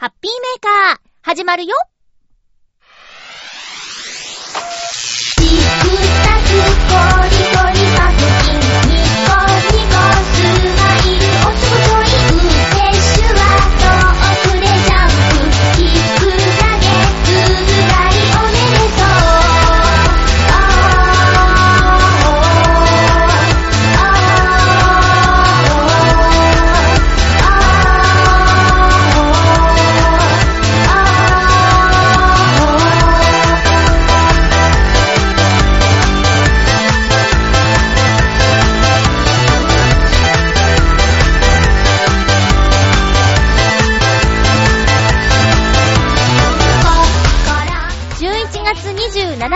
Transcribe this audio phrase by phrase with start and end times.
[0.00, 1.74] ハッピーメーカー、始まるよ。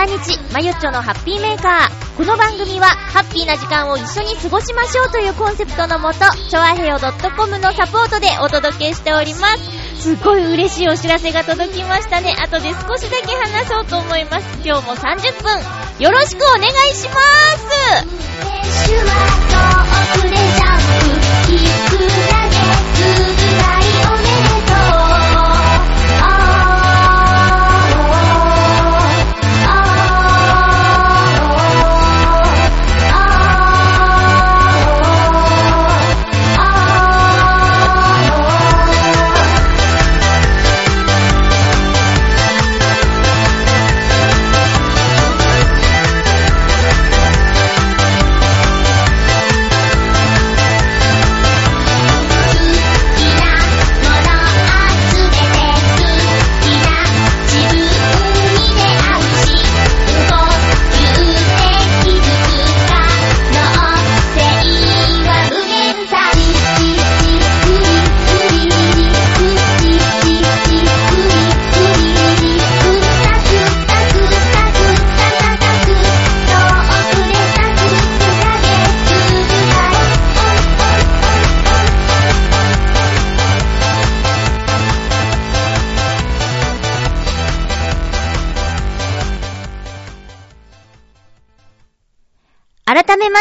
[0.05, 2.17] 27日、まゆっちょのハッピーメーカー。
[2.17, 6.19] この番組は、ハッピーな時間を一緒に過ごしましょうというコンセプトのもと、
[6.49, 6.99] ちょあへよ
[7.35, 9.47] .com のサポートでお届けしておりま
[9.97, 10.01] す。
[10.01, 12.35] すごい嬉しいお知らせが届きましたね。
[12.39, 14.45] 後で少しだけ話そうと思います。
[14.63, 15.59] 今日も30分、
[15.99, 18.15] よろしくお願いします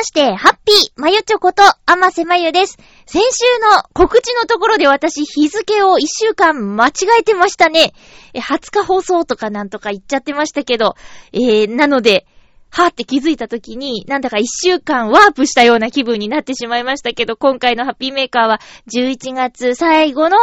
[0.05, 2.77] まして、ハッピー、まゆちょこと、あませまゆです。
[3.07, 3.45] 先週
[3.75, 7.95] の告知のところで私、日付を一週間間違えてましたね。
[8.35, 10.97] え、20日放送とかなんとか言っちゃってましたけど、
[11.33, 12.27] えー、なので、
[12.69, 18.61] はーって気づいた時に、なんだか一週間ワープしたような気分になってしまいましたけど、今回のハッピーメーカーは
[18.95, 20.37] 11月最後の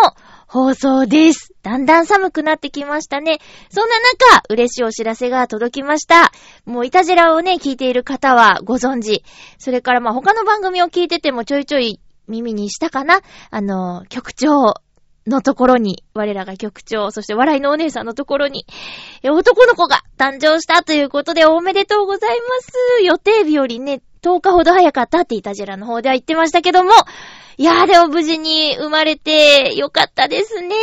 [0.51, 1.53] 放送です。
[1.63, 3.39] だんだん寒くなってきましたね。
[3.69, 3.95] そんな
[4.35, 6.33] 中、嬉しいお知らせが届きました。
[6.65, 9.23] もういたじらをね、聞いている方はご存知。
[9.59, 14.73] それからまあ他の番組を聞いててもちょいちょい耳にしたかなあの、局長
[15.25, 18.65] のところに、我らが局長、そして笑いのお姉さんのところに、
[19.23, 23.03] 男の子が誕生したということでおめでとうございます。
[23.05, 26.91] 予定日よりね、10日ほど早かったってイタジラの方では言ってましたけども、
[27.57, 30.75] いやーでも無事に生まれてよかったですね。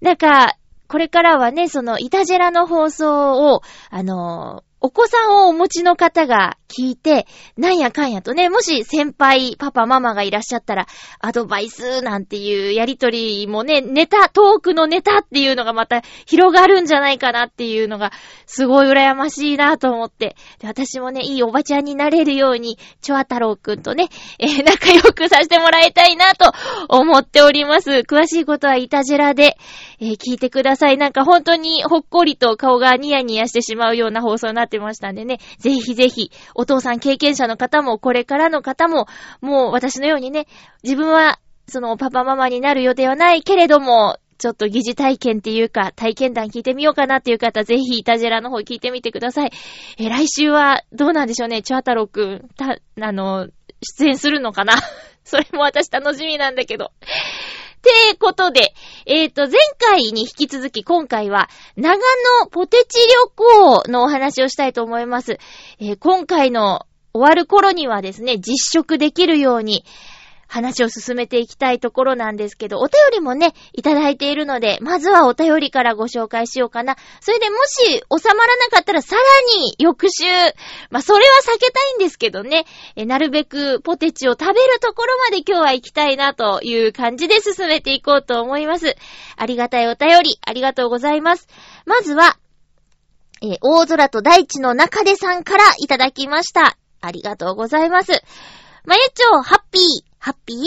[0.00, 0.56] なんか、
[0.88, 7.26] これからはね、その、イタジェラの放送を、あのーお子さんをお持ちの方が聞いて、
[7.56, 10.86] なんやかんやとね、もし先輩、パパ、ママがいらっしゃったら、
[11.20, 18.10] アドバイスなんていうやりとりもね、ネタ、トークのネタっていうのがまた広がるんじゃないかなっていうのが、
[18.46, 20.36] すごい羨ましいなと思って。
[20.58, 24.08] で私もね、いいおばちゃんになれるように、チョア太郎くんとね、
[24.38, 26.52] えー 仲良くさせてもらいたいなと
[26.88, 28.02] 思っております。
[28.08, 29.56] 詳しいことはイタジェラで、
[30.00, 30.96] えー聞いてください。
[30.96, 35.38] なんか本当にほっこりと顔がニヤニヤしてしまうような放送になってましたんでね。
[35.58, 39.06] ぜひぜひ、おお父さん経験者の方も、これからの方も、
[39.42, 40.46] もう私のようにね、
[40.82, 41.38] 自分は、
[41.68, 49.52] そのパパママになる予定はないけれども、ちょっと疑似体験っていうか、体験談聞いてみようかなっていう方、ぜひ、イタジェラの方聞いてみてください。
[49.98, 53.48] え来週は、どうなんでしょうね、チョア太郎くん、た、あの、
[53.82, 54.74] 出演するのかな？
[55.24, 56.92] それも私楽しみなんだけど。
[57.84, 58.74] てことで、
[59.06, 61.96] えっ、と、前回に引き続き今回は、長
[62.40, 65.38] 野ポテチ旅行のお話をしたいと思います。
[65.78, 69.84] えー今回の終わる頃にはですね、実食できるように、
[70.54, 76.96] 話を進めていきたいところなんですけど、お便りもね、いただいているので、まずはお便りからご紹介しようかな。
[77.20, 79.22] それでもし収まらなかったらさら
[79.58, 80.24] に翌週、
[80.90, 88.94] まあそれは避けたいんですけどね、えなるべくポテチを食べるところまで今日は行きたいなという感じで進めていこうと思います。
[89.36, 91.48] ありがたいお便り、ありがとうございます。
[91.84, 92.36] まずは、
[93.42, 96.76] え大空と大地の中でさんからいただきました。
[97.00, 98.22] ありがとうございます。
[98.86, 99.82] まゆちょ、ハッピー、
[100.18, 100.58] ハッピー？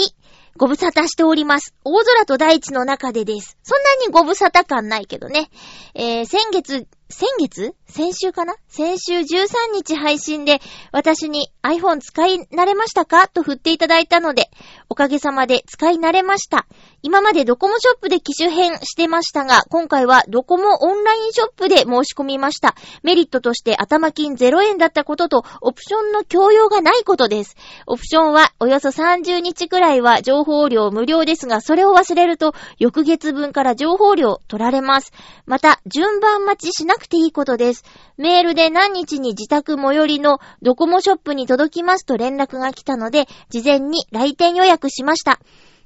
[0.57, 1.75] ご無沙汰しております。
[1.83, 3.59] 大空と大地の中でです。
[3.61, 5.51] そんなにご無沙汰感ないけどね。
[5.93, 7.73] えー、先月、先月？
[7.87, 8.55] 先週かな？
[8.67, 10.59] 先週13日配信で
[10.91, 13.27] 私に iPhone 使い慣れましたか？
[13.27, 14.49] と振っていただいたので、
[14.89, 16.67] おかげさまで使い慣れました。
[17.01, 22.75] 今までドコモショップで機種変してましたが、今回はドコモオンラインショップで申し込みました。
[23.03, 27.55] メリットとして頭金0円だったことと、オプションの共用がないことです。
[27.85, 35.13] オプションはおよそ30日くらいは情報料無料ですが、それを忘れると、翌月分から情報料取られます。
[35.45, 37.83] また、順番待ちしなくていいことです。
[38.17, 45.39] メールで何日に自宅最寄りのドコモショップに届きますと連絡が来たので、事前に来店予約しました。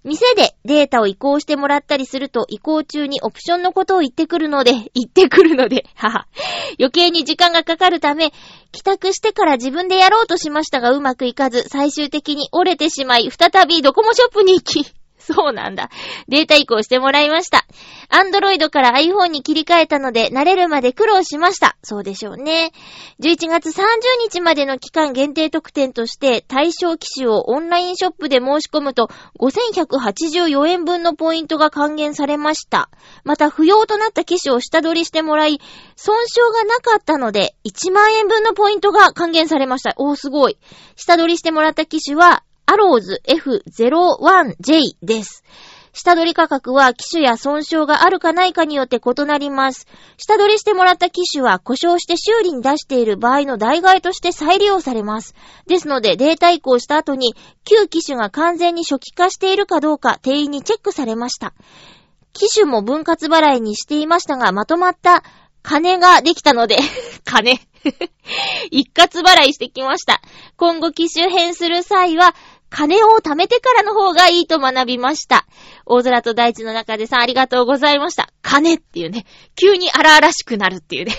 [0.04, 6.28] 店でデータを移行してもらったりすると移行中にオプションのことを言ってくるので、 言ってくるので、はは。
[6.80, 8.32] 余計に時間がかかるため、
[8.72, 14.92] 帰宅してから自分でやろうとしましたがうまくいかず、最終的に折れてしまい、再びドコモショップに行き、
[15.34, 15.90] そうなんだ。
[16.28, 17.66] データ移行してもらいました。
[18.10, 21.78] アンドロイドから iPhone に切り替えたので、慣れるまで苦労しました。
[21.84, 22.72] そうでしょうね。
[23.20, 23.84] 11月30
[24.24, 29.10] 日までの期間限定特典として、対象機種をオンラインショップで申し込むと、
[29.40, 32.90] 5184円分のポイントが還元されました。
[33.24, 35.60] また、不要となった機種を下取りしてもらい、
[35.96, 39.94] 損傷がなかったので、1万円分のポイントが還元されました。
[39.98, 40.58] おー、すごい。
[40.96, 45.44] 下取りしてもらった機種は、アローズ F01J です。
[45.92, 49.88] 下取り価格は機種や損傷があるかないかによって異なります。
[50.16, 55.36] 下取りしてもらった機種は故障して修理に出している場合の代替として再利用されます。
[55.68, 57.36] ですのでデータ移行した後に
[57.66, 61.54] 旧機種が完全に初期化しているかどうか店員にチェックされました。
[62.32, 65.26] 機種も分割払いにしていましたがまとまった
[65.62, 66.78] 金ができたので、
[67.26, 67.60] 金
[68.72, 70.22] 一括払いしてきました。
[70.58, 72.36] 今後機種変する際は、
[72.72, 75.46] 金を貯めてからの方がいいと学びました。
[75.86, 78.30] 大空と大地の中でさんありがとうございました。
[78.42, 79.26] 金っていうね、
[79.56, 81.14] 急に荒々しくなるっていうね。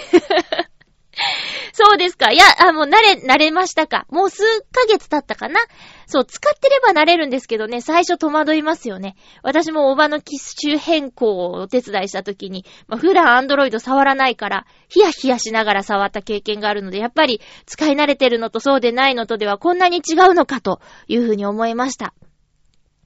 [1.73, 2.31] そうですか。
[2.33, 4.07] いや、あ、もう慣れ、慣れましたか。
[4.11, 4.43] もう数
[4.73, 5.61] ヶ月経ったかな。
[6.07, 9.17] そう、使ってれば慣れるんですけどね、最初戸惑いますよね。
[9.43, 22.15] 私もおばの機種変更をお手伝いした時に、まあ、普段アンドロイド触らないから、ヒヤヒヤしながら触った経験があるので、やっぱり使い慣れてるのとそうでないのとではこんなに違うのかというふうに思いました。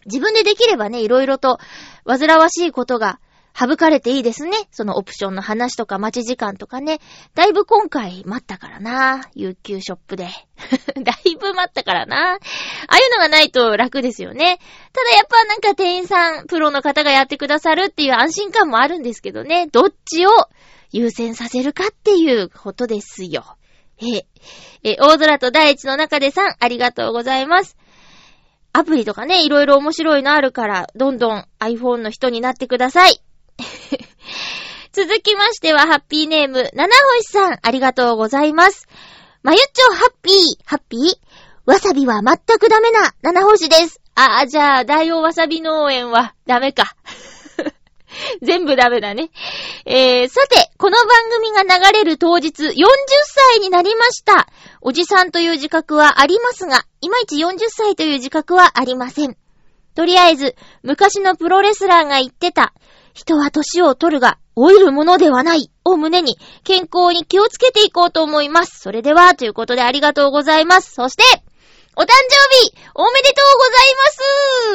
[0.06, 1.58] 自分でできればね、いろいろと
[2.04, 3.18] 煩わしいことが
[3.58, 4.52] 省かれていいですね。
[4.70, 7.00] そのオプションの話とか待ち時間とかね。
[7.34, 9.30] だいぶ今回待ったからな。
[9.34, 10.28] 有給ショップで。
[11.02, 12.34] だいぶ待ったからな。
[12.34, 12.38] あ
[12.88, 14.58] あいうのがないと楽ですよね。
[14.92, 19.68] ただやっぱなんか店員さん、プロの方がやってくださるっていう安心感もあるんですけどね。
[19.68, 20.30] どっちを
[20.92, 23.56] 優先させるかっていうことですよ。
[24.02, 24.26] え、
[24.84, 27.78] え、大空と大地の中でさん、ありがとうございます。
[28.74, 33.22] アプリとかね、いろいろ面白いのあるから、どんどん iPhone の人になってください。
[34.92, 38.86] 続きましては、ハッピーネーム、七星さん、ありがとうございます。
[39.42, 41.00] まゆっちょ、ハッピー、ハッピー？
[41.66, 44.00] わさびは全くダメな、七星です。
[44.14, 46.94] ああ、じゃあ、大王わさび農園は、ダメか。
[48.42, 49.30] 全部ダメだね。
[49.84, 52.74] えー、さて、この番組が流れる当日、40
[53.52, 54.48] 歳になりました。
[54.80, 59.36] おじさんという自覚はありますが、いまいち40歳という自覚はありません。
[59.94, 62.72] とりあえず、昔のプロレスラーが言ってた、
[63.16, 68.78] 人は年を取るが、老いるものではない、を胸に、健康に気をつけていこうと思います。
[68.78, 70.92] それでは、ということでありがとうございます。
[70.92, 71.24] そして、
[71.96, 73.58] お誕生日おめでとう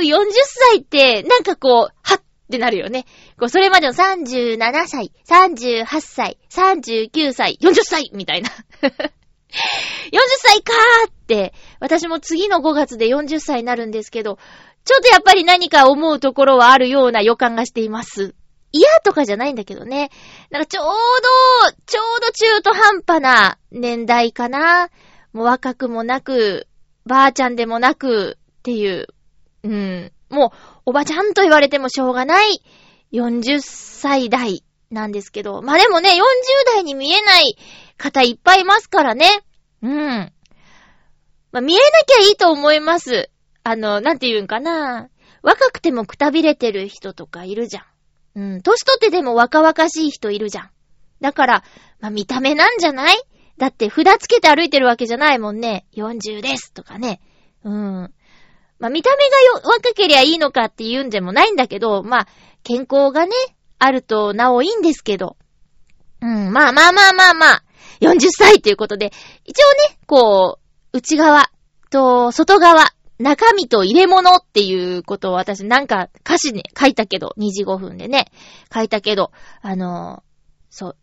[0.01, 3.05] ございます !40 歳って、なんかこう、はっってなるよね。
[3.39, 8.50] こう、それまでの37歳、38歳、39歳、40歳みたいな。
[8.81, 14.38] 40歳かーって、私も次の5月で40歳になるんですけど、
[14.83, 18.35] ちょっとやっぱり何か思うところはあるような予感がしています。
[18.71, 20.09] 嫌とかじゃないんだけどね。
[20.50, 20.91] なんかちょうど、
[21.85, 24.89] ちょうど中途半端な年代かな。
[25.33, 26.67] もう若くもなく、
[27.05, 29.07] ばあちゃんでもなくっていう、
[29.63, 30.11] うん。
[30.29, 30.57] もう、
[30.88, 32.61] おばちゃんと言われてもしょうがない
[33.11, 35.61] 40歳代なんですけど。
[35.61, 36.15] まあでもね、40
[36.73, 37.57] 代に見えない
[37.97, 39.27] 方いっぱいいますからね。
[39.81, 40.31] うん。
[41.51, 43.29] まあ見えなきゃいいと思います。
[43.63, 45.10] あの、なんて言うんかな。
[45.44, 47.84] 若くてもくたびれてる人とかいるじゃん。
[48.36, 48.62] うん。
[48.62, 50.70] 年取ってでも若々しい人いるじゃん。
[51.20, 51.63] だから、
[52.00, 53.18] まあ見た目なんじゃない？
[53.58, 55.86] だって札つけて歩いてるわけじゃないもんね。
[55.96, 57.22] 40ですとかね。
[57.63, 58.13] うん。
[58.80, 62.27] まあ見た目がよ、若けりゃいいのかって言うんでもないんだけど、まあ、
[62.63, 63.34] 健康がね、
[63.77, 65.38] あるとなおいいんですけど。
[66.22, 67.63] うん、まあまあまあまあまあ、
[68.00, 69.12] 40歳ということで、
[69.46, 70.60] 一応ね、こ
[70.94, 71.51] う、内側
[71.91, 72.86] と外側、
[73.22, 78.32] 中身と入れ物っていうことを私なんか歌詞ね、書いたけど、2時5分でね、
[78.74, 80.24] 書いたけど、あの
[80.70, 80.98] そう、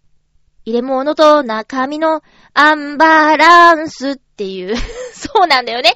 [0.65, 2.23] 入れ物と中身の
[2.53, 4.77] アンバランスっていう。
[5.15, 5.95] そうなんだよね。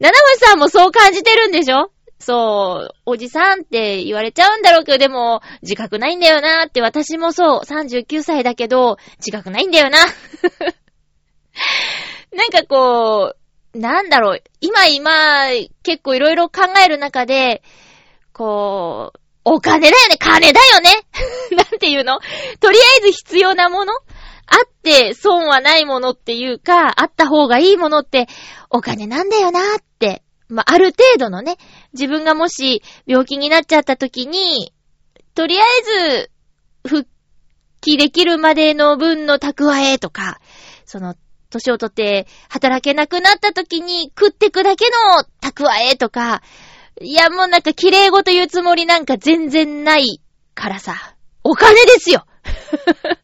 [0.00, 1.90] 七星さんもそう感じてるんでしょ？
[2.18, 9.98] そう、おじさんって言われちゃうんだろうけど、でも、自覚ないんだよなって、私もそう、39歳だけど、自覚ないんだよな。
[12.32, 13.36] なんかこう、
[13.78, 15.48] なんだろう、今今、
[15.82, 17.62] 結構いろいろ考える中で、
[18.32, 20.16] こう、お金だよね。
[20.18, 20.90] 金だよね。
[21.56, 22.18] なんていうの？
[22.58, 23.92] とりあえず必要なもの？
[23.94, 23.98] あ
[24.64, 28.26] って損はないものっていうか、あった方がいいものって
[28.70, 29.62] お金なんだよなっ
[29.98, 30.22] て。
[30.48, 31.56] まあ、ある程度のね、
[31.92, 34.72] 自分がもし病気になっちゃった時に、
[35.34, 36.30] とりあえず、
[36.88, 37.08] 復
[37.80, 40.40] 帰できるまでの分の蓄えとか、
[40.84, 41.14] その、
[41.56, 46.42] 年をとって働けなくなった時に食ってくだけの蓄えとか、
[47.00, 50.20] いやもうなんか綺麗事言うつもりなんか全然ない
[50.54, 50.94] からさ、
[51.44, 53.16] お金ですよ お金が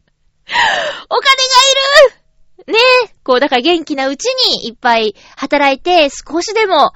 [2.07, 2.23] いる
[2.67, 3.13] ねえ。
[3.23, 6.93] こう、だから元気なうちにいっぱい働いて、少しでも、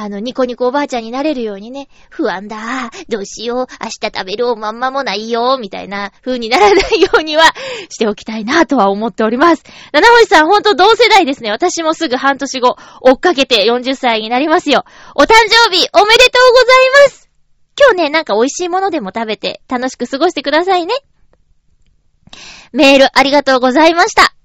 [0.00, 7.42] あの、ニコニコおばあちゃんになれるようにね、不安だ、どうしよう、明日食べるおまんまもないよ、みたいな風にならないようには
[7.88, 9.64] しておきたいなとは思っております。
[9.92, 11.50] 七星さん、ほんと同世代ですね。
[11.50, 14.84] 私もすぐ半年後、追っかけて40歳になりますよ。
[15.16, 16.64] お誕生日、おめでとうござ
[17.02, 17.28] います
[17.76, 20.94] 今日ね、なんか美味しいものでも食べて、楽しく過ごしてくださいね。
[22.72, 24.37] メールありがとうございました。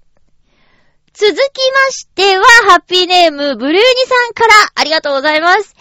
[1.14, 5.76] 続きましては、ハッピーネーム、ブルーニさんからありがとうございます。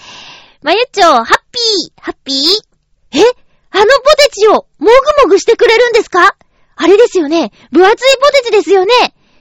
[0.60, 2.36] まゆっちょ、ハッピー、ハッピー
[3.18, 3.20] え？
[3.70, 4.86] あのポテチを、もぐ
[5.24, 6.36] もぐしてくれるんですか？
[6.76, 7.50] あれですよね。
[7.70, 8.92] 分厚いポテチですよね。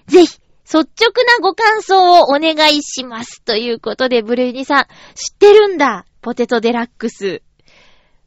[0.08, 0.32] ぜひ、
[0.64, 0.86] 率直
[1.26, 3.42] なご感想をお願いします。
[3.42, 6.06] ということで、ブルーニさん、知ってるんだ。
[6.22, 7.42] ポテトデラックス。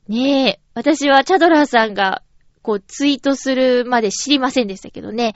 [0.08, 2.22] ねえ、私はチャドラーさんが、
[2.60, 5.34] こう、ツイートするまで知りませんでしたけどね。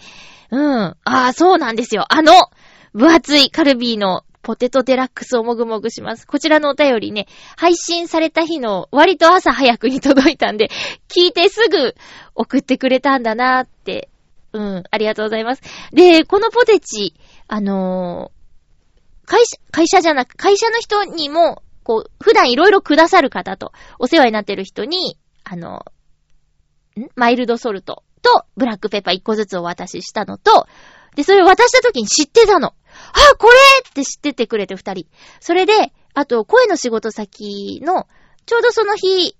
[0.50, 0.60] うん。
[0.60, 2.04] ああ、そうなんですよ。
[2.08, 2.32] あの、
[2.94, 6.26] 分厚いカルビーのポテトデラックスをもぐもぐします。
[6.26, 7.26] こちらのお便りね、
[7.56, 10.70] 配信された日の割と朝早くに届いたんで、
[11.08, 11.94] 聞いてすぐ
[12.34, 14.08] 送ってくれたんだなーって。
[14.54, 15.62] うん、ありがとうございます。
[15.92, 17.14] で、このポテチ、
[17.48, 18.38] あのー
[19.28, 25.84] 会社、会社じゃなく、会社の人にも、こう、普段いろいろくださる方と、お世話になってる人に、あの、
[26.98, 27.08] ん？
[27.14, 30.66] マイルドソルトと、ブラックペッパー1個ずつお渡ししたのと、
[31.14, 32.68] で、それを渡した時に知ってたの。
[32.68, 32.74] あ、
[33.38, 33.54] これ
[33.88, 35.06] って知っててくれて二人。
[35.40, 38.06] それで、あと、声の仕事先の、
[38.46, 39.36] ちょうどその日、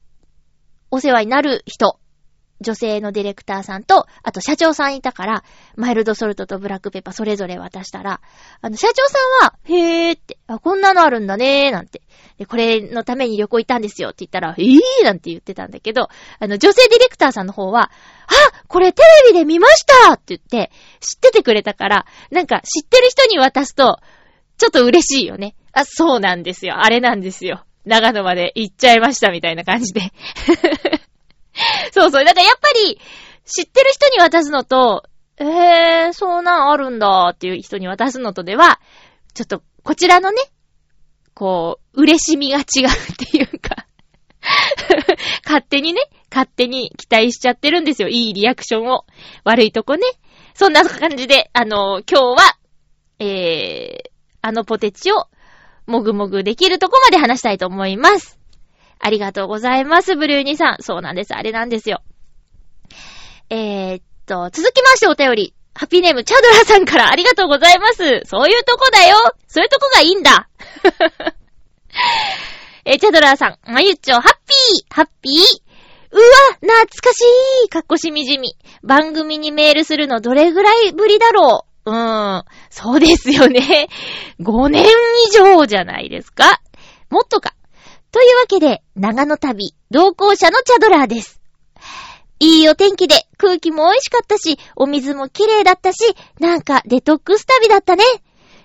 [0.91, 1.99] お世話になる人、
[2.61, 5.45] 女性のディレクターさんと、あと社長さんいたから、
[5.77, 8.21] マイルドソルトとブラックペッパーそれぞれ渡したら、
[8.61, 12.03] あの、社長さんは、へーって、あ、こんなのあるんだねー、なんて。
[12.37, 17.91] で、これのために旅行行ったんですよって言ったら、えーなんて言ってたんだけど、あの、女性ディレクターさんの方は、あ
[18.67, 24.01] これテレビで見ましたって言って、知っててくれたから、なんか知ってる人に渡すと、
[24.59, 25.55] ちょっと嬉しいよね。
[25.73, 26.75] あ、そうなんですよ。
[26.79, 27.65] あれなんですよ。
[27.85, 30.13] 長野まで行っちゃいましたみたいな感じで。
[31.93, 32.25] そうそう。
[32.25, 33.01] だからやっぱり、
[33.45, 35.05] 知ってる人に渡すのと、
[35.39, 38.81] えー、そうなんあるんだっていう人に渡すのとでは、
[39.35, 40.43] ちょっと、こちらのね、
[41.35, 43.87] こう、嬉しみが違うっていうか、
[45.45, 46.01] 勝手にね、
[46.31, 48.09] 勝手に期待しちゃってるんですよ。
[48.09, 49.05] いいリアクションを。
[49.45, 50.03] 悪いとこね。
[50.55, 52.59] そんな感じで、あの、今日は、
[53.21, 54.11] えー、
[54.43, 55.27] あのポテチを、
[55.87, 58.38] もぐもぐできるとこまで話したいと思います。
[58.99, 60.77] ありがとうございます、ブルーニさん。
[60.83, 61.35] そうなんです。
[61.35, 62.03] あれなんですよ。
[63.51, 65.55] えー、っと、続きましてお便り。
[65.75, 68.23] ハッピーネーム、チャドラさんからありがとうございます。
[68.25, 69.17] そういうとこだよ。
[69.47, 70.49] そういうとこがいいんだ。
[72.85, 75.35] えーチャドラーさん、まゆっちょ、ハッピーハッピー
[76.11, 76.23] うわ
[76.61, 77.21] 懐かし
[77.67, 78.57] いかっこしみじみ。
[78.83, 82.45] 番組にメールするのどれぐらいぶりだろううーん。
[82.71, 83.89] そうですよね。
[84.41, 84.87] 5年
[85.29, 86.61] 以上じゃないですか。
[87.11, 87.55] もっとか。
[88.11, 91.41] というわけで、長野旅、同行者のチャドラーです。
[92.41, 98.05] いいお天気で、空気も美味しかったし、お水も綺麗だったし、なんかデトックス旅だったね。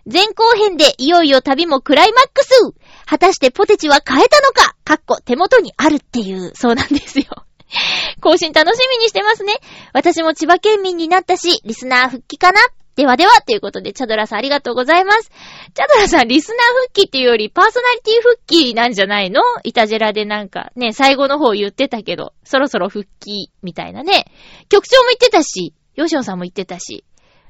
[0.06, 2.52] 前後編でいよいよ旅もクライマックス
[3.06, 7.26] 果たしてポテチは買えたのかかっこ手元にあるっていう、そうなんですよ。
[8.22, 9.54] 更新楽しみにしてますね。
[9.94, 12.60] 私も千葉県民になったし、リスナー復帰かな
[12.96, 15.32] ではでは、ということで、チャドラさんありがとうございます。
[15.74, 19.42] チャドラさん、リスナー復帰っていうより、パーソナリティ復帰なんじゃないの？
[19.64, 24.26] イタジェラでなんか、ね、最後の方言ってたけど、そろそろ復帰、みたいなね。
[24.70, 27.04] 局長も言ってたし、ヨシオさんも言ってたし。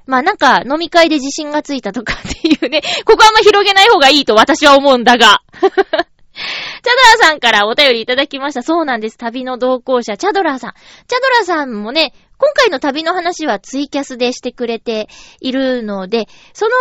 [0.06, 5.42] まあなんか、飲み会で自信がついたとかっていうね、ここあんま広げない方がいいと私は思うんだが。
[5.62, 8.64] チャドラさんからお便りいただきました。
[8.64, 9.18] そうなんです。
[9.18, 10.74] 旅の同行者、チャドラさん。
[11.08, 15.08] チャドラさんもね、今回の旅の話はツイキャスでしてくれて
[15.40, 16.72] いるので、その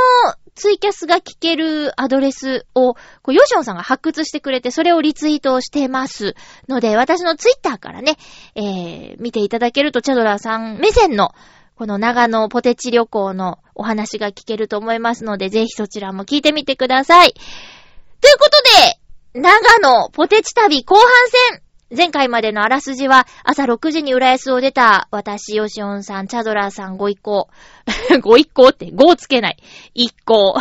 [0.56, 6.34] ツイキャスが聞けるアドレスを、こうヨシオンさんが発掘してくれて、それをリツイートしてます
[6.66, 8.16] ので、私のツイッターからね、
[8.56, 11.32] えー、見ていただけると、チャドラーさん目線の、
[11.76, 17.32] この長野ポテチ旅行のお話が聞けると思いますので、ぜひそちらも聞いてみてください。
[17.32, 21.06] ということで、長野ポテチ旅後半
[21.52, 21.62] 戦
[21.94, 27.48] 前回までのあらすじは、朝6時に浦安を出た、私、ヨシオンさん、チャドラーさんご一行。
[28.22, 29.62] ご一行って、ごをつけない。
[29.92, 30.54] 一行。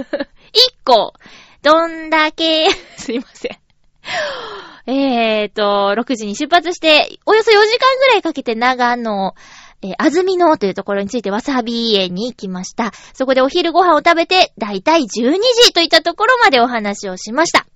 [0.52, 1.12] 一行。
[1.62, 3.58] どんだけ、 すいません。
[4.86, 9.34] えーと、6時に出発して、およそ4時間ぐらいかけて長野、
[9.82, 12.92] えー、あずみのというところについてわさび園に行きました。
[13.12, 15.06] そこでお昼ご飯を食べて、だいたい12
[15.64, 17.66] 時といったところまでお話をしました。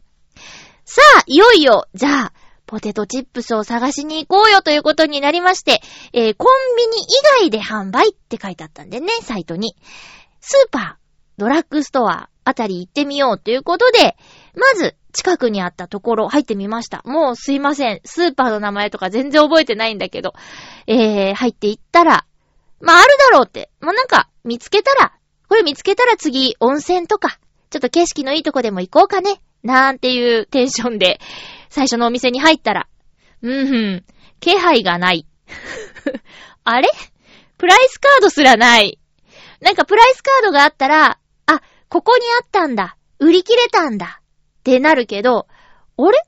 [0.87, 2.33] さあ、いよいよ、じゃあ、
[2.73, 5.83] ポテトチップスを探しに行こうよということになりまして、
[6.15, 9.77] えー、コンビニ以外で販売って書いてあったんでね、サイトに。
[10.41, 11.03] スーパー、
[11.37, 14.17] ドラッグストアあたり行ってみようということで、
[14.57, 17.03] まず、近くにあったところ入ってみました。
[17.05, 18.01] もうすいません。
[18.07, 20.33] スーパーの名前とか全然覚えてないんだけど、
[20.87, 22.25] えー、入っていったら、
[22.81, 23.69] まあ、あるだろうって。
[23.81, 25.13] まあ、なんか、見つけたら、
[25.47, 27.39] これ見つけたら次、温泉とか、
[27.69, 29.43] ちょっと景色のいいとこでも行こうかね。
[29.63, 31.21] なんていうテンションで、
[31.73, 32.87] 最初のお店に入ったら、
[33.41, 34.05] うんふん、
[34.41, 35.27] 気配がない。
[36.65, 36.89] あれ？
[37.57, 38.99] プライスカードすらない。
[39.63, 42.99] なんかプライスカードがあったら、あ、ここにあったんだ。
[43.19, 44.21] 売り切れたんだ。
[44.21, 45.47] ってなるけど、
[45.97, 46.19] あれ？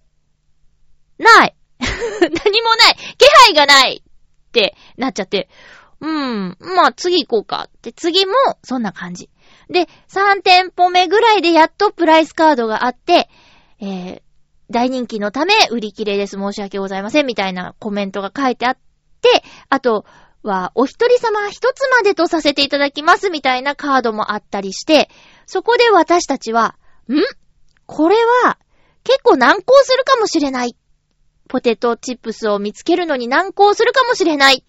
[1.18, 1.54] ない。
[1.78, 2.96] 何もない。
[3.18, 5.50] 気配がないってなっちゃって、
[6.00, 8.32] うん、まあ次行こうかって、次も
[8.62, 9.28] そんな感じ。
[9.68, 13.28] で、3店舗目ぐらいでやっとプライスカードがあって、
[13.80, 14.23] えー、
[14.70, 16.36] 大人気のため売り切れです。
[16.36, 17.26] 申し訳ございません。
[17.26, 18.78] みたいなコメントが書いてあっ
[19.20, 20.04] て、あと
[20.42, 23.30] は、お一人様一つまでとさせていただきます。
[23.30, 25.10] みたいなカードもあったりして、
[25.46, 26.76] そこで私たちは、
[27.08, 27.16] ん
[27.86, 28.58] これは、
[29.02, 30.76] 結構難航するかもしれない。
[31.48, 34.64] ポテトチップスを見つけるのに難航するかもしれない。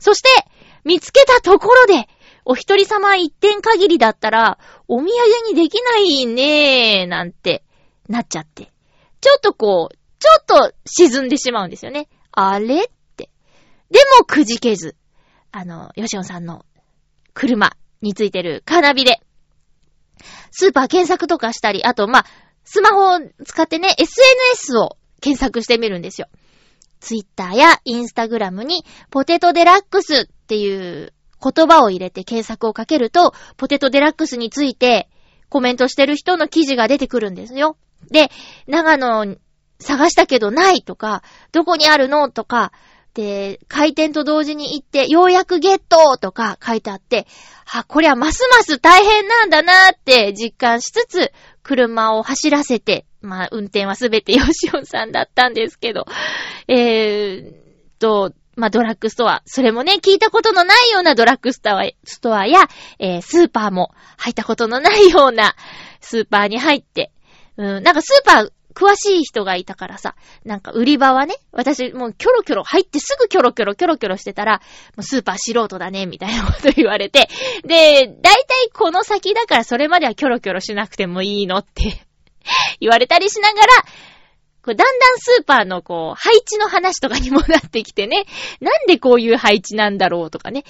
[0.00, 0.28] そして、
[0.84, 2.08] 見つけたところで、
[2.44, 5.08] お一人様一点限りだったら、お土産
[5.48, 7.64] にできないねー、なんて、
[8.08, 8.72] なっちゃって。
[9.26, 12.08] ちょっとこう、ちょっと沈んでしまうんですよね。
[12.30, 13.28] あれって。
[13.90, 14.94] でもくじけず、
[15.50, 16.64] あの、ヨシオンさんの
[17.34, 19.20] 車についてるカーナビで、
[20.52, 22.26] スーパー検索とかしたり、あと、まあ、
[22.62, 26.28] スマホを使ってね、SNS を検索してみるんですよ。
[27.00, 31.12] ツイッターやインスタグラムに、ポテトデラックスっていう
[31.42, 35.08] 言葉を入れて検索をかけると、ポテトデラックスについて
[35.48, 37.76] コメントしてる人の記事が出てくるんですよ。
[38.10, 38.30] で、
[38.66, 39.36] 長野
[39.78, 42.72] 探したけどないとか、どこにあるのとか、
[43.14, 47.26] で、開店と同時に行って、ようやくゲットとか書いてあって、
[47.64, 56.04] は、こりゃますます大変なんだなって実感しつつ、車を走らせて、まあ、運転はすべてヨシオンさんだったんですけど、
[56.68, 59.42] えーと、まあ、ドラッグストア。
[59.44, 65.54] それもね、聞いたことのないようなドラッグストアストアや、えー、スーパーも入ったことのないような
[66.00, 67.12] スーパーに入って、
[67.56, 70.14] うん、なんかスーパー詳しい人がいたからさ、
[70.44, 74.60] なんか売り場はね、私もうキョロキョロ入ってすぐキョロキョロキョロキョロしてたら、
[74.96, 77.28] もうスーパー素人だね、みたいなこと言われて、
[77.64, 82.04] で、だいたいこの先だからそれまではキョロキョロしなくてもいいのって
[82.78, 83.66] 言われたりしながら、
[84.66, 84.86] だんだん
[85.18, 88.26] スーパーのこう、配置の話とかにもなってきてね、
[88.60, 90.64] なんでこういう配置なんだろうとかね、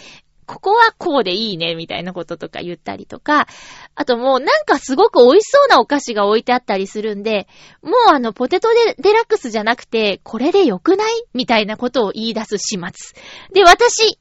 [0.46, 3.48] ここはこうでいいね、みたいなこととか言ったりとか、
[3.94, 7.48] あともうなんかすごく美味しそうなお菓子が置いてあったりするんで、
[7.82, 13.20] もうあのポテトデラックスじゃなくて、これで良くないみたいなことを言い出す始末。
[13.52, 14.18] で、私、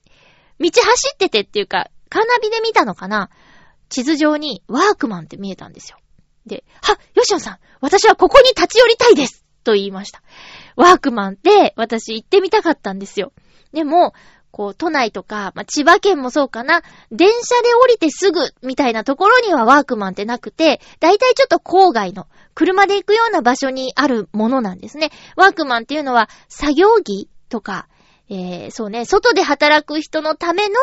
[0.60, 3.30] 道走っててっていうか、カーナビで見たのかな
[3.90, 5.98] 地図上にワークマンって見えたんですよ。
[6.46, 10.24] で、は、ヨシオさん、私はここに立ち寄りたいですと言いました。
[10.76, 13.34] ワークマンって私行ってみたかったんですよ。
[13.74, 14.14] でも、
[14.56, 25.12] こう、都内とか、まあ、千葉県もそうかな、電車で降りてすぐみたいなところにはワークマンってなくて、だいたいちょっと郊外の、車で行くような場所にあるものなんですね。
[25.36, 27.90] ワークマンっていうのは、作業着とか、
[28.30, 30.76] えー、そうね、外で働く人のための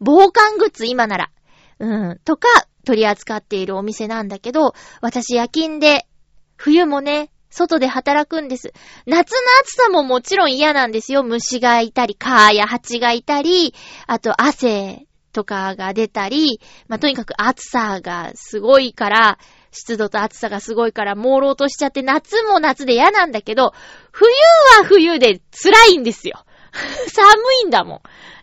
[0.00, 1.30] 防寒グッズ、今なら、
[1.78, 2.48] うん、とか、
[2.84, 6.08] 取り扱っているお店なんだけど、私夜勤で、
[6.56, 8.72] 冬もね、外で働くんです。
[9.06, 11.22] 夏の暑さももちろん嫌なんですよ。
[11.22, 13.74] 虫がいたり、蚊や蜂がいたり、
[14.06, 19.38] あと汗とかが出たり、まあ、とにかく暑さがすごいから、
[19.70, 23.72] 湿度と暑さがすごいから、朦朧としちゃって、夏も夏で嫌なんだけど、
[24.10, 24.30] 冬
[24.78, 26.44] は冬で辛いんですよ。
[27.08, 27.96] 寒いんだも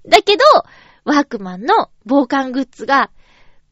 [0.06, 0.10] ん。
[0.10, 0.44] だけど、
[1.04, 3.10] ワークマンの防寒グッズが、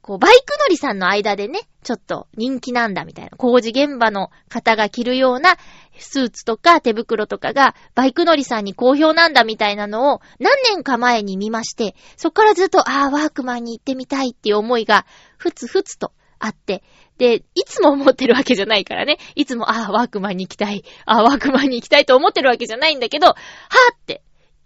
[0.07, 3.31] こう、バイク乗りさんの間でね、ちょっと人気なんだみたいな。
[3.31, 5.57] 工事現場の方が着るような
[5.97, 15.05] スーツとか手袋とかがバイク乗りさんに好評なんだみたいなのを何年か前に見まして、そっからずっと、ああ、ワークマンに行ってみたいっていう思いが、
[15.37, 16.83] ふつふつとあって、
[17.17, 19.17] で、いつも思ってるわけじゃないからね。
[19.35, 20.85] いつも、ああ、ワークマンに行きたい。
[21.05, 23.35] ああ、ワークマンに行きたいと思ってるわけじゃないんだけど、はぁ
[23.93, 24.21] って。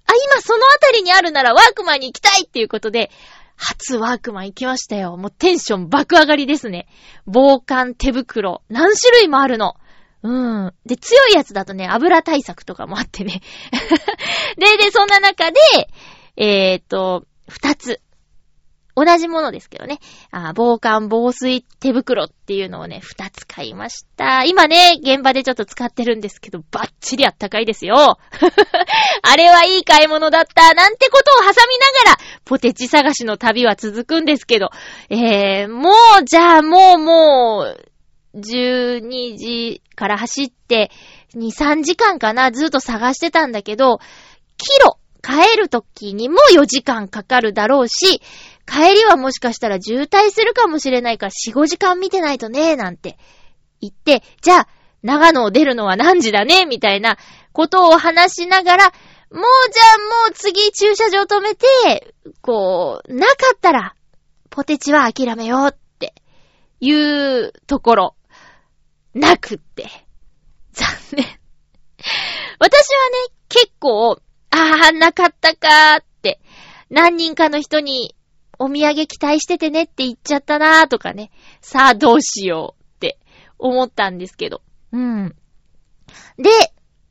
[0.05, 3.09] あ、今そのあたりにあるならワークマンに行きたいっていうことで、
[3.61, 5.15] 初ワークマン行きましたよ。
[5.17, 6.87] もうテンション爆上がりですね。
[7.27, 8.63] 防寒手袋。
[8.69, 9.75] 何種類もあるの。
[10.23, 10.29] う
[10.67, 10.73] ん。
[10.85, 13.41] で、強いやつだとね、油対策とかもあってね。
[14.57, 15.59] で、で、そんな中で、
[16.37, 18.01] えーっと、二つ。
[18.95, 19.99] 同じものですけどね。
[20.31, 24.43] あ防寒防水手袋っていうのをね、二つ買いました。
[24.43, 28.17] 今ね、現場でちょっと使ってるんですけど、バッチリあったかいですよ。
[29.21, 30.73] あれはいい買い物だった。
[30.73, 34.69] なんてことを挟みながら、ポテチ探しの旅は続くんですけど、
[35.09, 37.91] えー、もう、じゃあもうもう、
[38.35, 40.91] 12時から走って、
[41.35, 43.99] 2、3時間かな、ずっと探してたんだけど、
[44.57, 48.21] キロ、帰る時にも4時間かかるだろうし、
[48.65, 53.17] 帰りはもしかしたら渋滞するかもしれないから4、5時間見てないとね、なんて
[53.81, 54.67] 言って、じゃあ、
[55.03, 57.17] 長野を出るのは何時だね、みたいな
[57.53, 58.85] ことを話しながら、
[59.31, 63.95] もうじゃあもう次駐車場止めて、こう、なかったら、
[64.49, 66.13] ポテチは諦めようって
[66.79, 68.15] いうところ、
[69.13, 69.89] なくって。
[70.73, 71.25] 残念。
[72.59, 76.39] 私はね、結構、ああ、なかったかーって、
[76.89, 78.15] 何人かの人に
[78.59, 83.17] お土産期待しててねって言っちゃったなーとかね、さあどうしようって
[83.57, 84.61] 思ったんですけど。
[84.91, 85.35] うん。
[86.37, 86.49] で、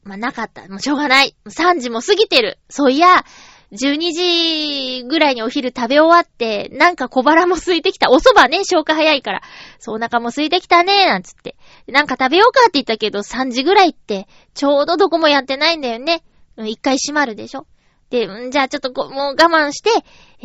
[0.05, 0.66] まあ、なかった。
[0.68, 1.35] もうしょうがない。
[1.46, 2.59] 3時も過ぎてる。
[2.68, 3.24] そういや、
[3.72, 8.11] 12時ぐらいにお昼食べ終わって、なんか小腹も空いてきた。
[8.11, 9.42] お蕎麦ね、消化早いから。
[9.79, 11.57] そうお腹も空いてきたね、なんつって。
[11.87, 16.22] なんか食べようかって言ったけど、3時ぐらいって、ちょうどどこもやってないんだよね。
[16.66, 17.66] 一回閉まるでしょ？
[18.11, 19.90] で、じゃあちょっとこもう我慢して、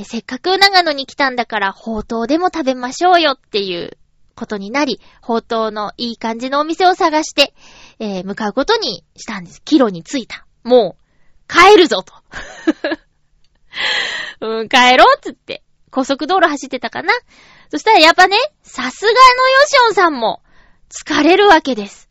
[0.03, 3.97] せっかく長野に来たんだから、ほうとうでも食べましょうよっていう
[4.35, 7.53] ことになり、ほうとうのいい感じのお店を探して、
[7.99, 9.63] えー向かうことにしたんです。
[9.63, 10.45] キロに着いた。
[10.63, 12.13] もう、帰るぞと。
[14.41, 17.13] うん、帰ろうっつって、高速道路走ってたかな？
[17.71, 19.25] そしたらやっぱね、さすがのヨ
[19.65, 20.43] シオンさんも、
[20.89, 22.04] 疲れるわけです。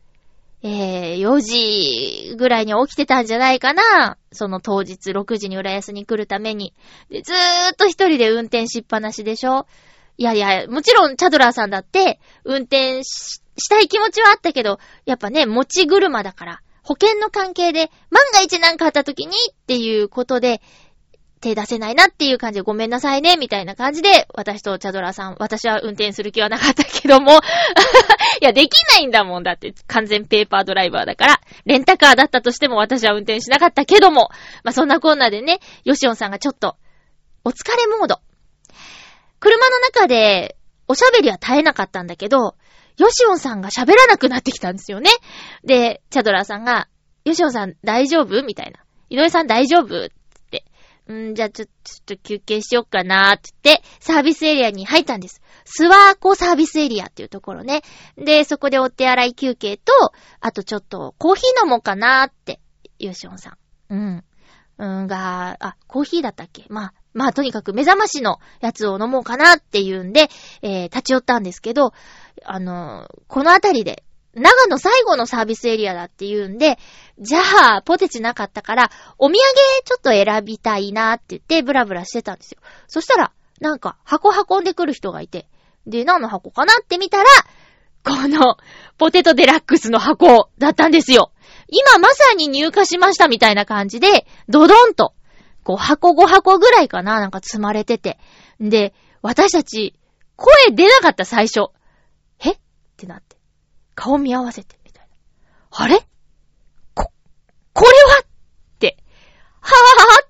[0.67, 4.17] えー、4時ぐらいに起きてたんじゃないかな。
[4.31, 6.73] その当日6時に浦安に来るために。
[7.11, 9.67] で、ずーっと一人で運転しっぱなしでしょ
[10.17, 20.61] いやいや、もちろんチャドラーさんだって、運転ししたい気持ちはあったけど、やっぱね、持ち車だから、保険の関係で、万が一なんかあった時にっていうことで、
[21.41, 27.33] 手出せないなっていう感じでごめんなさいね、みたいな感じで、私とチャドラさん、私は運転する気はなかったけども、
[28.41, 34.29] いや、できないんだもんだって、完全ペーパードライバーだから、レンタカーだったとしても私は運転しなかったけども、
[34.63, 36.77] まあ、そんなこんなでね、ヨシオンさんがちょっと、
[37.43, 38.19] お疲れモード。
[39.39, 42.55] 車の中で、おしゃべりは絶えなかったんだけど、
[42.97, 45.09] ヨシオンさんが喋らなくなってきたんですよね。
[45.63, 46.87] で、チャドラーさんが、
[47.25, 48.43] ヨシオンさん大丈夫？
[48.43, 48.79] みたいな。
[49.09, 50.09] 井上さん大丈夫？
[51.13, 55.41] んじゃあちょ、ちょっと休憩しよっかなーって言って、サービスエリアに入ったんです。
[55.65, 57.81] スワーコサービスエリアっていうところね。
[58.17, 59.91] で、そこでお手洗い休憩と、
[60.39, 62.59] あとちょっとコーヒー飲もうかなーって、
[62.99, 63.57] ヨシオンさ
[63.89, 63.93] ん。
[63.93, 64.23] うん。
[64.77, 66.65] うんが、あ、コーヒーだったっけ？
[66.69, 70.29] まあ、まあとにかく目覚ましのやつを飲もうかなっていうんで、
[70.61, 71.93] えー、立ち寄ったんですけど、
[72.43, 74.03] あのこのあたりで、
[74.35, 76.77] 長野最後のサービスエリアだっていうんで、
[77.19, 77.39] じゃ
[77.77, 79.39] あ、ポテチなかったから、お土産
[79.85, 82.59] ちょっと選びたいなって言って、ブラブラしてたんですよ。
[82.87, 85.47] そしたら、なんか、箱運んでくる人がいて、
[85.87, 87.25] で、何の箱かなって見たら、
[88.03, 88.57] この、
[88.97, 91.31] ポテトデラックスの箱だったんですよ。
[91.67, 95.13] 今まさに入荷しましたみたいな感じで、ドドンと、
[95.65, 98.19] 5箱5箱ぐらいかななんか積まれてて。
[98.59, 99.95] で、私たち、
[100.35, 101.71] 声出なかった最初。
[102.39, 102.51] え？
[102.51, 102.57] っ
[102.97, 103.34] てなって。
[103.95, 105.15] 顔見合わせて、みたいな。
[105.71, 105.99] あれ？
[106.93, 107.11] こ、
[107.73, 108.19] これは？
[108.23, 108.25] っ
[108.79, 108.97] て、
[109.61, 110.29] はぁ、あっ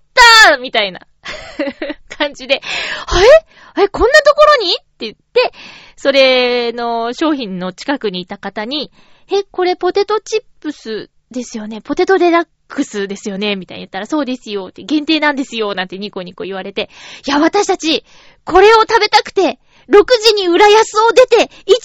[0.49, 1.07] たーみたいな。
[2.07, 2.61] 感じで、
[3.07, 3.83] あれ？
[3.83, 4.71] え、こんなところに？
[4.73, 5.51] って言って、
[5.97, 8.91] それの商品の近くにいた方に、
[9.29, 11.81] え、これポテトチップスですよね。
[11.81, 13.55] ポテトデラックスですよね。
[13.55, 15.73] みたいに言ったら、そうですよ、限定なんですよ。
[15.73, 16.89] なんてニコニコ言われて、
[17.27, 18.05] いや、私たち、
[18.45, 21.75] これを食べたくて、6時に浦安を出て、一日中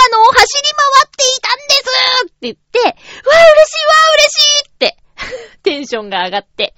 [0.00, 1.88] 長野を走り回っていたんです
[2.26, 4.96] って言って、うわ、嬉しいわ、嬉しいって、
[5.62, 6.74] テンションが上がって。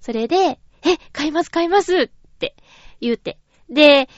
[0.00, 2.54] それで、え、買います買いますって
[3.00, 3.38] 言うて。
[3.68, 4.08] で、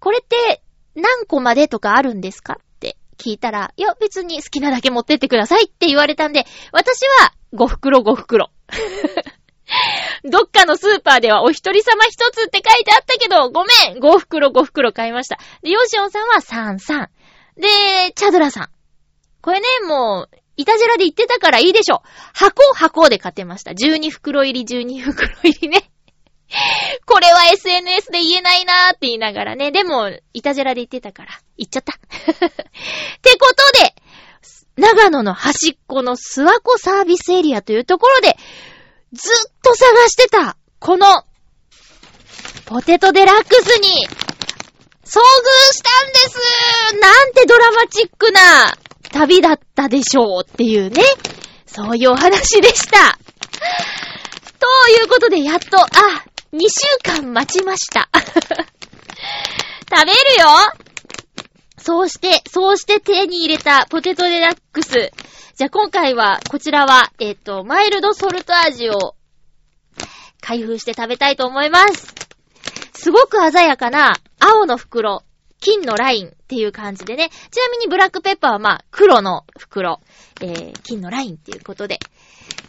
[0.00, 0.62] これって
[0.94, 8.50] 何個までとかあるんですかって聞いたら、いや別に好きなだけ持ってってくださいって言われたんで、私は5袋5袋。
[10.24, 15.38] どっかのスーパーではお一人様一つって書いてあったけど、ごめん !5 袋5袋買いました。
[15.62, 17.08] で、ヨシオンさんは3、3。
[17.60, 18.68] で、チャドラさん。
[19.40, 22.02] これね、もう、イタジェラで言ってたからいいでしょ。
[22.34, 23.72] 箱箱で買ってました。
[23.72, 25.90] 12袋入り、12袋入りね。
[27.06, 29.70] これは SNS で言えないなーって言いながらね。
[29.70, 31.92] でも、イタジェラで言ってたから、言っちゃった。
[31.94, 31.98] っ
[33.20, 33.94] てことで、
[34.76, 38.36] 長野の端っこの諏訪湖サービスエリアというところで、
[39.12, 41.24] ずっと探してた、この、
[42.66, 44.06] ポテトデラックスに、
[45.04, 48.76] 遭遇したんですなんてドラマチックな
[49.10, 51.02] 旅だったでしょうっていうね。
[51.66, 53.18] そういうお話でした。
[54.58, 55.86] ということで、やっと、あ、
[56.52, 58.10] 2週間待ちました。
[59.90, 60.48] 食べるよ
[61.78, 65.12] そうして、そうして手に入れたポテトデラックス。
[65.58, 69.16] じゃあ今回は、こちらは、えっ、と、マイルドソルト味を
[70.40, 72.14] 開封して食べたいと思います。
[72.94, 75.24] すごく鮮やかな青の袋、
[75.58, 77.30] 金のラインっていう感じでね。
[77.50, 79.98] ちなみにブラックペッパーはまあ黒の袋、
[80.40, 81.98] えー、金のラインっていうことで。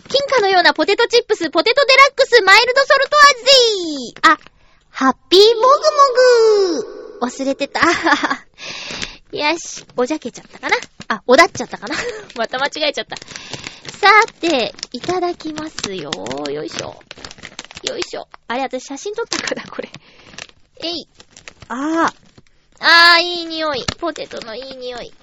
[0.07, 3.17] 金貨のようなポテトチップス、ポテトデラックス、マイルドソルト
[3.99, 4.37] 味あ、
[4.89, 5.67] ハッピーもぐ
[6.73, 6.87] も
[7.19, 7.81] ぐ忘れてた。
[9.31, 10.75] よし、おじゃけちゃったかな？
[11.07, 11.95] あ、おだっちゃったかな？
[12.35, 13.15] また間違えちゃった。
[13.15, 16.11] さて、いただきますよ。
[16.49, 16.99] よいしょ。
[17.83, 18.27] よいしょ。
[18.47, 19.89] あれ、私写真撮ったかなこれ。
[20.81, 21.07] えい。
[21.67, 22.13] あー。
[22.79, 23.85] あー、いい匂い。
[23.99, 25.13] ポテトのいい匂い。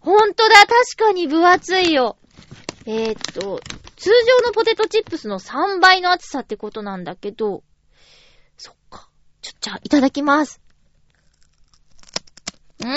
[0.00, 2.16] ほんとだ、確かに分厚いよ。
[2.84, 3.60] えー、っと、
[3.96, 4.10] 通
[4.42, 7.62] 常のポテトチップスの3倍の厚さってことなんだけど、
[8.58, 9.08] そっか。
[9.40, 10.60] ちょ、じゃあ、いただきます。
[12.80, 12.88] うん。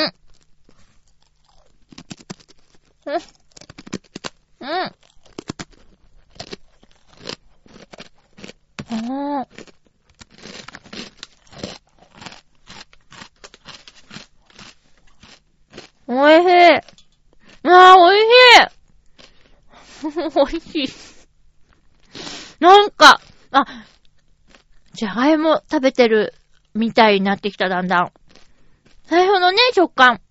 [3.05, 3.21] うん。
[4.59, 4.95] うん。
[8.91, 9.69] あー。
[16.07, 16.49] おいしい。
[17.63, 18.79] あー、おいしい。
[20.35, 20.87] おいしい。
[22.59, 22.91] なん。
[22.91, 23.65] か、あ、
[24.93, 26.33] じゃがいも食べてる
[26.73, 27.87] みたいになってきた、だん。
[27.87, 28.11] だん。
[29.09, 30.21] 最初のね、食感。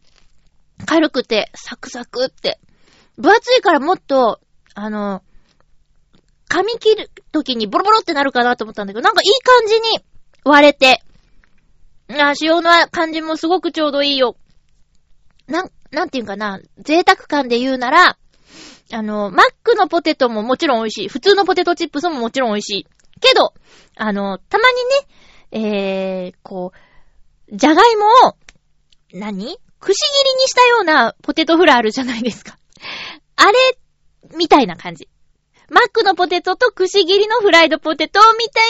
[0.86, 2.60] 軽くて、サクサクって。
[3.16, 4.38] 分厚いからもっと、
[4.72, 5.24] あの、
[6.48, 9.98] 噛み切る時にボロボロってなるかなと思ったんだけど、なんかいい感じに
[10.44, 11.02] 割れて。
[12.10, 14.36] あ、塩の感じもすごくちょうどいいよ。
[15.48, 18.16] なん、なんていうかな、贅沢感で言うなら、
[18.92, 21.08] あの、マックのポテトももちろん美味しい。
[21.08, 22.86] 普通のポテトチップスももちろん美味しい。
[23.20, 23.54] けど、
[23.96, 24.64] あの、たま
[25.50, 25.66] にね、
[26.22, 28.36] えー、こう、じゃがいもを、
[29.12, 29.58] 何？
[29.80, 32.58] くし切りにしたようなポテトフライあるじゃないですか。
[33.36, 33.52] あれ、
[34.36, 35.08] みたいな感じ。
[35.70, 38.60] マックのポテトとくし切りのフライドポテトみた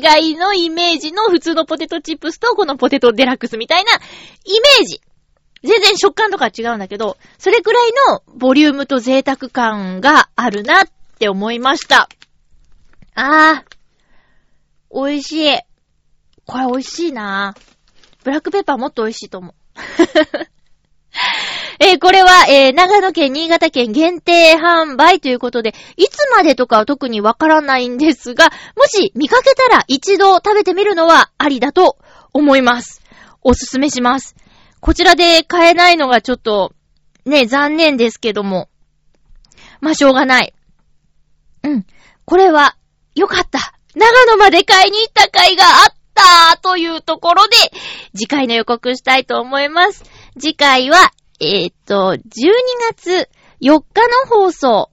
[0.00, 5.00] いな違いのイメージの普通のポテトチップスとこのポテトデラックスみたいなイメージ。
[5.62, 12.08] 全然食感とか違うんだけど、それくらいのボリュームと贅沢感があるなって思いました。
[13.14, 15.58] あー、美味しい。
[16.46, 17.54] これ美味しいな
[18.24, 19.54] ブラックペッパーもっと美味しいと思う。
[21.80, 31.98] えーこれは、えー長野県、新潟県限定販売ということで、いつまでとかは特にわからないんですが、もし見かけたら一度食べてみるのはありだと
[32.32, 33.02] 思います。
[33.42, 34.34] おすすめします。
[34.80, 36.72] こちらで買えないのがちょっと、
[37.24, 38.68] ね、残念ですけども。
[39.80, 40.54] まあ、しょうがない。
[41.62, 41.86] うん。
[42.24, 42.76] これは、
[43.14, 43.74] よかった。
[43.94, 47.56] 長野まで買いに行った甲斐があったたというところで、
[48.16, 50.04] 次回の予告したいと思います。
[50.38, 52.20] 次回は、えーっと、12
[52.92, 53.28] 月
[53.62, 53.82] 4日の
[54.28, 54.90] 放送。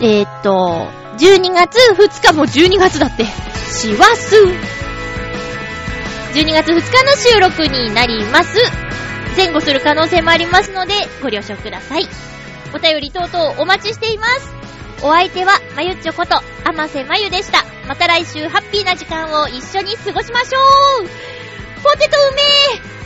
[0.00, 3.24] えーっと、12月2日も12月だって。
[3.24, 4.36] 師走。
[6.32, 8.58] 12月2日の収録になります。
[9.36, 12.06] 前後する可能性もありますので、ご了承ください。
[12.74, 14.69] お便り等々お待ちしています。
[15.02, 17.64] お相手は、まゆっちょこと、あませまゆでした。
[17.90, 20.58] また来週ハッピーな時間を一緒に過ごしましょ
[21.02, 21.08] う
[21.82, 22.42] ポテトうめ
[22.76, 22.99] え